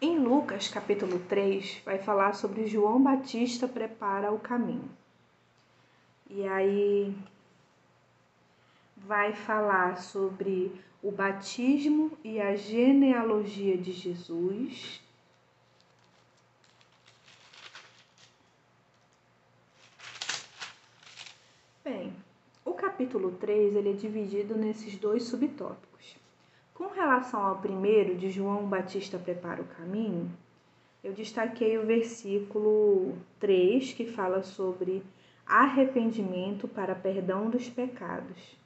[0.00, 4.88] Em Lucas, capítulo 3, vai falar sobre João Batista prepara o caminho.
[6.30, 7.12] E aí
[8.96, 10.70] vai falar sobre
[11.02, 15.02] o batismo e a genealogia de Jesus.
[21.82, 22.14] Bem,
[22.64, 25.88] o capítulo 3 ele é dividido nesses dois subtópicos.
[26.78, 30.30] Com relação ao primeiro, de João Batista prepara o caminho,
[31.02, 35.02] eu destaquei o versículo 3, que fala sobre
[35.44, 38.56] arrependimento para perdão dos pecados.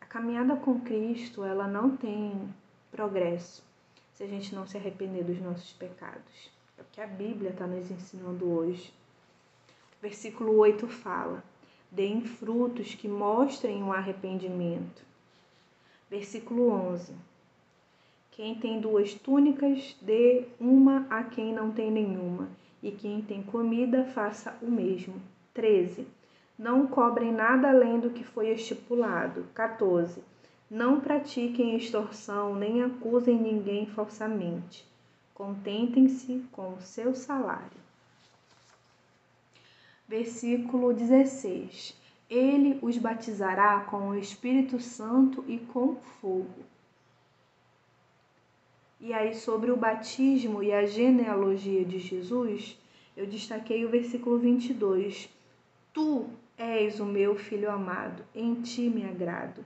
[0.00, 2.52] A caminhada com Cristo, ela não tem
[2.90, 3.62] progresso
[4.14, 6.50] se a gente não se arrepender dos nossos pecados.
[6.76, 8.92] É o que a Bíblia está nos ensinando hoje.
[9.96, 11.40] O versículo 8 fala:
[11.88, 15.11] deem frutos que mostrem um arrependimento.
[16.12, 17.14] Versículo 11.
[18.32, 22.50] Quem tem duas túnicas, dê uma a quem não tem nenhuma,
[22.82, 25.14] e quem tem comida, faça o mesmo.
[25.54, 26.06] 13.
[26.58, 29.46] Não cobrem nada além do que foi estipulado.
[29.54, 30.22] 14.
[30.70, 34.86] Não pratiquem extorsão, nem acusem ninguém falsamente.
[35.32, 37.80] Contentem-se com o seu salário.
[40.06, 41.96] Versículo 16:
[42.32, 46.64] Ele os batizará com o Espírito Santo e com fogo.
[48.98, 52.78] E aí, sobre o batismo e a genealogia de Jesus,
[53.14, 55.28] eu destaquei o versículo 22.
[55.92, 59.62] Tu és o meu filho amado, em ti me agrado.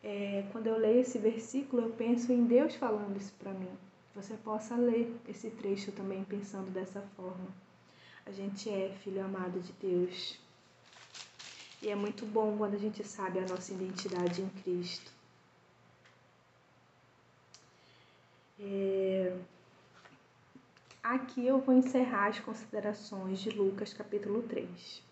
[0.00, 3.72] É, quando eu leio esse versículo, eu penso em Deus falando isso para mim.
[4.14, 7.48] Você possa ler esse trecho também pensando dessa forma.
[8.24, 10.38] A gente é filho amado de Deus.
[11.80, 15.12] E é muito bom quando a gente sabe a nossa identidade em Cristo.
[18.60, 19.36] É...
[21.02, 25.02] Aqui eu vou encerrar as considerações de Lucas capítulo 3.